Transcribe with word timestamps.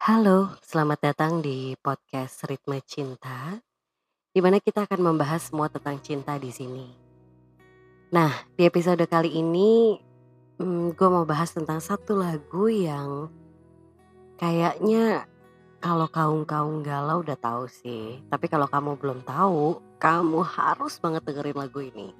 Halo, 0.00 0.56
selamat 0.64 1.12
datang 1.12 1.44
di 1.44 1.76
podcast 1.76 2.48
Ritme 2.48 2.80
Cinta, 2.88 3.60
di 4.32 4.40
mana 4.40 4.56
kita 4.56 4.88
akan 4.88 4.96
membahas 5.12 5.52
semua 5.52 5.68
tentang 5.68 6.00
cinta 6.00 6.40
di 6.40 6.48
sini. 6.48 6.88
Nah, 8.08 8.32
di 8.56 8.64
episode 8.64 9.04
kali 9.04 9.36
ini, 9.36 10.00
hmm, 10.56 10.96
gue 10.96 11.08
mau 11.12 11.28
bahas 11.28 11.52
tentang 11.52 11.84
satu 11.84 12.16
lagu 12.16 12.72
yang 12.72 13.28
kayaknya 14.40 15.28
kalau 15.84 16.08
kaum-kaum 16.08 16.80
galau 16.80 17.20
udah 17.20 17.36
tahu 17.36 17.68
sih. 17.68 18.24
Tapi 18.32 18.48
kalau 18.48 18.72
kamu 18.72 18.96
belum 18.96 19.20
tahu, 19.28 19.84
kamu 20.00 20.40
harus 20.48 20.96
banget 20.96 21.28
dengerin 21.28 21.60
lagu 21.60 21.84
ini. 21.84 22.16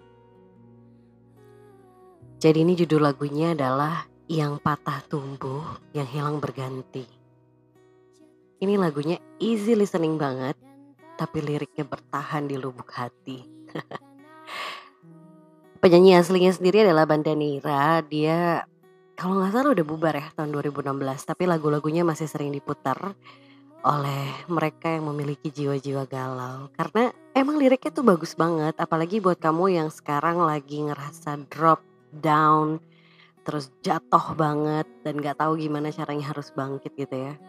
Jadi 2.44 2.60
ini 2.60 2.76
judul 2.76 3.08
lagunya 3.08 3.56
adalah 3.56 4.04
Yang 4.28 4.60
Patah 4.60 5.00
Tumbuh, 5.08 5.80
Yang 5.96 6.08
Hilang 6.12 6.44
Berganti. 6.44 7.19
Ini 8.60 8.76
lagunya 8.76 9.16
easy 9.40 9.72
listening 9.72 10.20
banget, 10.20 10.52
tapi 11.16 11.40
liriknya 11.40 11.88
bertahan 11.88 12.44
di 12.44 12.60
lubuk 12.60 12.92
hati. 12.92 13.40
Penyanyi 15.80 16.20
aslinya 16.20 16.52
sendiri 16.52 16.84
adalah 16.84 17.08
Banda 17.08 17.32
Nira. 17.32 18.04
Dia 18.04 18.68
kalau 19.16 19.40
nggak 19.40 19.56
salah 19.56 19.72
udah 19.72 19.86
bubar 19.88 20.12
ya 20.12 20.28
tahun 20.36 20.52
2016, 20.52 20.92
tapi 21.24 21.48
lagu-lagunya 21.48 22.04
masih 22.04 22.28
sering 22.28 22.52
diputar 22.52 23.16
oleh 23.80 24.28
mereka 24.52 24.92
yang 24.92 25.08
memiliki 25.08 25.48
jiwa-jiwa 25.48 26.04
galau. 26.04 26.68
Karena 26.76 27.08
emang 27.32 27.56
liriknya 27.56 27.96
tuh 27.96 28.04
bagus 28.04 28.36
banget, 28.36 28.76
apalagi 28.76 29.24
buat 29.24 29.40
kamu 29.40 29.72
yang 29.72 29.88
sekarang 29.88 30.36
lagi 30.36 30.84
ngerasa 30.84 31.48
drop 31.48 31.80
down, 32.12 32.76
terus 33.40 33.72
jatuh 33.80 34.36
banget 34.36 34.84
dan 35.00 35.16
gak 35.16 35.40
tahu 35.40 35.56
gimana 35.56 35.88
caranya 35.88 36.28
harus 36.28 36.52
bangkit 36.52 36.92
gitu 36.92 37.16
ya. 37.16 37.40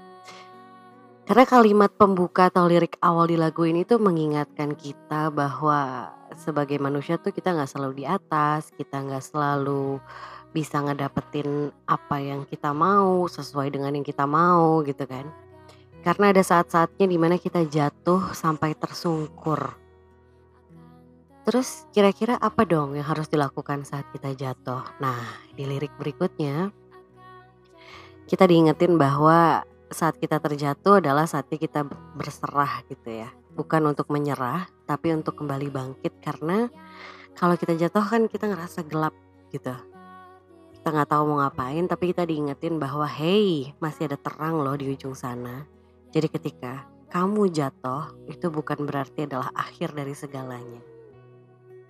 Karena 1.21 1.45
kalimat 1.45 1.93
pembuka 1.93 2.49
atau 2.49 2.65
lirik 2.65 2.97
awal 2.99 3.29
di 3.29 3.37
lagu 3.37 3.61
ini 3.63 3.85
tuh 3.85 4.01
mengingatkan 4.01 4.73
kita 4.73 5.29
bahwa 5.29 6.09
sebagai 6.33 6.81
manusia 6.81 7.21
tuh 7.21 7.29
kita 7.29 7.53
nggak 7.53 7.69
selalu 7.69 8.03
di 8.03 8.05
atas, 8.09 8.73
kita 8.73 8.99
nggak 9.05 9.21
selalu 9.21 10.01
bisa 10.51 10.81
ngedapetin 10.83 11.71
apa 11.87 12.17
yang 12.19 12.43
kita 12.49 12.75
mau 12.75 13.29
sesuai 13.29 13.71
dengan 13.71 13.95
yang 13.95 14.03
kita 14.03 14.25
mau 14.25 14.81
gitu 14.83 15.05
kan. 15.05 15.29
Karena 16.01 16.33
ada 16.33 16.41
saat-saatnya 16.41 17.05
di 17.05 17.17
mana 17.21 17.37
kita 17.37 17.63
jatuh 17.69 18.33
sampai 18.33 18.73
tersungkur. 18.73 19.77
Terus 21.45 21.85
kira-kira 21.93 22.37
apa 22.41 22.65
dong 22.65 22.97
yang 22.97 23.05
harus 23.05 23.29
dilakukan 23.29 23.85
saat 23.85 24.09
kita 24.09 24.33
jatuh? 24.33 24.81
Nah 24.97 25.21
di 25.53 25.69
lirik 25.69 25.93
berikutnya 26.01 26.73
kita 28.25 28.45
diingetin 28.49 28.97
bahwa 28.97 29.65
saat 29.91 30.17
kita 30.17 30.39
terjatuh 30.39 31.03
adalah 31.03 31.27
saatnya 31.27 31.59
kita 31.59 31.83
berserah 32.15 32.81
gitu 32.87 33.11
ya. 33.11 33.29
Bukan 33.51 33.83
untuk 33.83 34.07
menyerah, 34.07 34.71
tapi 34.87 35.11
untuk 35.11 35.35
kembali 35.37 35.67
bangkit 35.67 36.23
karena 36.23 36.71
kalau 37.35 37.55
kita 37.59 37.75
jatuh 37.75 38.03
kan 38.03 38.25
kita 38.31 38.47
ngerasa 38.47 38.87
gelap 38.87 39.15
gitu. 39.51 39.75
Kita 40.71 40.87
nggak 40.89 41.09
tahu 41.11 41.23
mau 41.29 41.45
ngapain, 41.45 41.85
tapi 41.85 42.15
kita 42.15 42.25
diingetin 42.25 42.81
bahwa 42.81 43.05
hey 43.05 43.75
masih 43.77 44.09
ada 44.09 44.17
terang 44.17 44.63
loh 44.63 44.73
di 44.73 44.89
ujung 44.89 45.13
sana. 45.13 45.67
Jadi 46.09 46.27
ketika 46.31 46.87
kamu 47.11 47.51
jatuh 47.51 48.15
itu 48.31 48.47
bukan 48.47 48.87
berarti 48.87 49.27
adalah 49.27 49.51
akhir 49.51 49.91
dari 49.93 50.15
segalanya. 50.15 50.81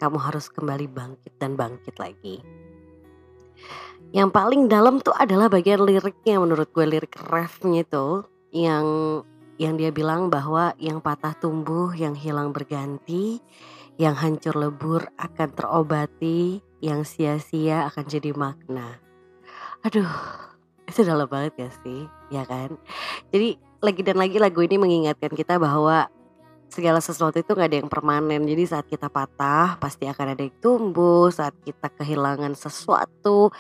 Kamu 0.01 0.17
harus 0.17 0.49
kembali 0.49 0.89
bangkit 0.89 1.37
dan 1.37 1.53
bangkit 1.53 1.95
lagi. 2.01 2.41
Yang 4.11 4.29
paling 4.35 4.67
dalam 4.67 4.99
tuh 4.99 5.15
adalah 5.15 5.47
bagian 5.47 5.87
liriknya 5.87 6.35
menurut 6.43 6.67
gue 6.75 6.83
lirik 6.83 7.15
refnya 7.31 7.87
itu 7.87 8.27
yang 8.51 8.83
yang 9.55 9.79
dia 9.79 9.87
bilang 9.87 10.27
bahwa 10.27 10.75
yang 10.75 10.99
patah 10.99 11.31
tumbuh, 11.39 11.95
yang 11.95 12.11
hilang 12.11 12.51
berganti, 12.51 13.39
yang 13.95 14.17
hancur 14.19 14.57
lebur 14.57 15.07
akan 15.15 15.49
terobati, 15.55 16.59
yang 16.83 17.07
sia-sia 17.07 17.87
akan 17.87 18.03
jadi 18.09 18.35
makna. 18.35 18.99
Aduh, 19.87 20.11
itu 20.89 21.07
dalam 21.07 21.29
banget 21.29 21.53
ya 21.55 21.69
sih, 21.85 22.01
ya 22.33 22.43
kan? 22.43 22.75
Jadi 23.31 23.55
lagi 23.79 24.01
dan 24.03 24.17
lagi 24.19 24.41
lagu 24.41 24.59
ini 24.59 24.75
mengingatkan 24.75 25.31
kita 25.31 25.55
bahwa 25.55 26.09
segala 26.67 26.99
sesuatu 26.99 27.37
itu 27.39 27.51
gak 27.53 27.69
ada 27.69 27.77
yang 27.79 27.87
permanen. 27.91 28.43
Jadi 28.43 28.63
saat 28.65 28.89
kita 28.89 29.07
patah 29.07 29.79
pasti 29.79 30.09
akan 30.09 30.35
ada 30.35 30.41
yang 30.41 30.57
tumbuh, 30.57 31.29
saat 31.29 31.55
kita 31.63 31.87
kehilangan 31.95 32.57
sesuatu 32.57 33.53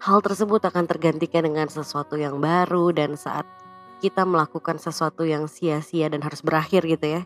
hal 0.00 0.18
tersebut 0.20 0.60
akan 0.60 0.84
tergantikan 0.84 1.44
dengan 1.46 1.66
sesuatu 1.66 2.14
yang 2.20 2.40
baru 2.40 2.92
dan 2.92 3.16
saat 3.16 3.48
kita 4.04 4.28
melakukan 4.28 4.76
sesuatu 4.76 5.24
yang 5.24 5.48
sia-sia 5.48 6.12
dan 6.12 6.20
harus 6.20 6.44
berakhir 6.44 6.84
gitu 6.84 7.20
ya. 7.20 7.22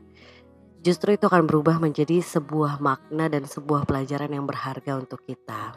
Justru 0.81 1.12
itu 1.12 1.28
akan 1.28 1.44
berubah 1.44 1.76
menjadi 1.76 2.25
sebuah 2.25 2.81
makna 2.81 3.28
dan 3.28 3.44
sebuah 3.44 3.84
pelajaran 3.84 4.32
yang 4.32 4.48
berharga 4.48 4.97
untuk 4.97 5.20
kita. 5.28 5.76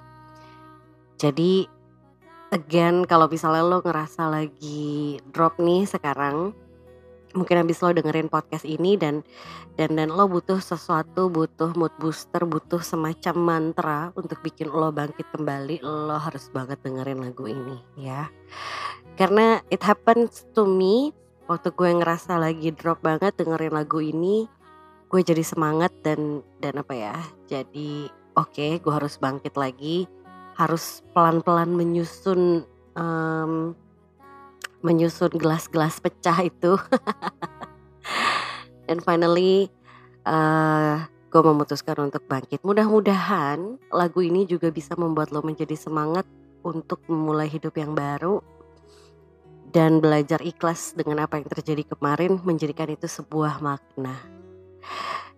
Jadi 1.20 1.68
again 2.54 3.04
kalau 3.04 3.28
misalnya 3.28 3.66
lo 3.66 3.82
ngerasa 3.84 4.30
lagi 4.30 5.18
drop 5.34 5.60
nih 5.60 5.90
sekarang 5.90 6.56
mungkin 7.34 7.66
habis 7.66 7.82
lo 7.82 7.94
dengerin 7.94 8.30
podcast 8.30 8.66
ini 8.66 8.98
dan 8.98 9.26
dan 9.78 9.98
dan 9.98 10.14
lo 10.14 10.30
butuh 10.30 10.62
sesuatu 10.62 11.34
butuh 11.34 11.74
mood 11.74 11.94
booster 11.98 12.46
butuh 12.46 12.82
semacam 12.82 13.36
mantra 13.36 14.00
untuk 14.14 14.40
bikin 14.46 14.70
lo 14.70 14.94
bangkit 14.94 15.26
kembali 15.34 15.82
lo 15.82 16.18
harus 16.18 16.50
banget 16.54 16.78
dengerin 16.86 17.22
lagu 17.22 17.50
ini 17.50 17.78
ya. 17.98 18.30
Karena 19.18 19.62
it 19.70 19.82
happens 19.82 20.46
to 20.54 20.66
me 20.66 21.14
waktu 21.50 21.74
gue 21.76 21.90
ngerasa 22.00 22.40
lagi 22.40 22.72
drop 22.72 23.04
banget 23.04 23.36
dengerin 23.36 23.76
lagu 23.76 24.00
ini 24.00 24.48
gue 25.12 25.22
jadi 25.22 25.46
semangat 25.46 25.94
dan 26.02 26.42
dan 26.58 26.82
apa 26.82 26.94
ya 26.96 27.16
jadi 27.46 28.10
oke 28.34 28.50
okay, 28.50 28.72
gue 28.82 28.94
harus 28.94 29.20
bangkit 29.22 29.54
lagi 29.60 30.10
harus 30.58 31.06
pelan-pelan 31.14 31.70
menyusun 31.74 32.66
um, 32.98 33.78
menyusun 34.84 35.32
gelas-gelas 35.34 35.98
pecah 36.04 36.44
itu. 36.44 36.76
Dan 38.88 39.00
finally 39.00 39.72
uh, 40.28 40.30
eh, 40.30 40.96
gue 41.32 41.42
memutuskan 41.42 41.98
untuk 42.04 42.28
bangkit. 42.28 42.62
Mudah-mudahan 42.62 43.80
lagu 43.90 44.20
ini 44.22 44.46
juga 44.46 44.70
bisa 44.70 44.94
membuat 45.00 45.32
lo 45.32 45.42
menjadi 45.42 45.74
semangat 45.74 46.28
untuk 46.62 47.02
memulai 47.10 47.50
hidup 47.50 47.74
yang 47.80 47.96
baru 47.96 48.44
dan 49.74 49.98
belajar 49.98 50.38
ikhlas 50.46 50.94
dengan 50.94 51.26
apa 51.26 51.42
yang 51.42 51.50
terjadi 51.50 51.84
kemarin 51.90 52.38
menjadikan 52.46 52.94
itu 52.94 53.10
sebuah 53.10 53.58
makna. 53.60 54.14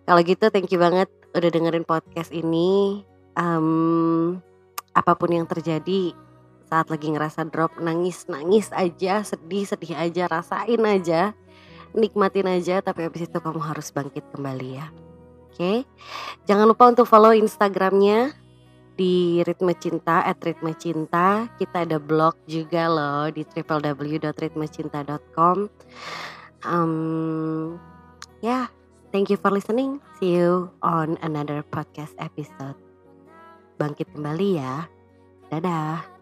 Kalau 0.04 0.20
gitu 0.22 0.52
thank 0.52 0.68
you 0.70 0.78
banget 0.78 1.08
udah 1.32 1.50
dengerin 1.50 1.88
podcast 1.88 2.30
ini. 2.30 3.02
Um, 3.36 4.40
apa 4.96 5.12
pun 5.12 5.28
yang 5.28 5.44
terjadi 5.44 6.16
saat 6.66 6.90
lagi 6.90 7.14
ngerasa 7.14 7.46
drop 7.48 7.78
nangis 7.78 8.26
nangis 8.26 8.74
aja 8.74 9.22
sedih 9.22 9.66
sedih 9.66 9.94
aja 9.94 10.26
rasain 10.26 10.82
aja 10.82 11.34
nikmatin 11.96 12.44
aja 12.46 12.84
tapi 12.84 13.08
habis 13.08 13.24
itu 13.24 13.40
kamu 13.40 13.58
harus 13.62 13.90
bangkit 13.90 14.24
kembali 14.34 14.74
ya. 14.76 14.90
Oke? 15.48 15.88
Jangan 16.44 16.68
lupa 16.68 16.92
untuk 16.92 17.08
follow 17.08 17.32
instagramnya 17.32 18.36
di 18.96 19.44
ritme 19.44 19.74
cinta 19.76 20.20
at 20.20 20.36
ritme 20.44 20.76
cinta. 20.76 21.48
Kita 21.56 21.88
ada 21.88 21.96
blog 21.96 22.36
juga 22.44 22.92
loh 22.92 23.32
di 23.32 23.48
www.ritmecinta.com 23.48 25.56
um, 26.68 27.80
ya 28.42 28.48
yeah, 28.48 28.66
thank 29.14 29.32
you 29.32 29.40
for 29.40 29.48
listening. 29.48 30.04
See 30.18 30.36
you 30.36 30.68
on 30.82 31.16
another 31.24 31.64
podcast 31.64 32.12
episode. 32.20 32.76
Bangkit 33.76 34.08
kembali 34.12 34.60
ya. 34.60 34.88
Dadah 35.52 36.15